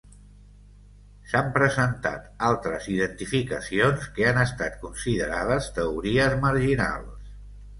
[1.33, 7.31] S'han presentat altres identificacions que han estat considerades teories marginals.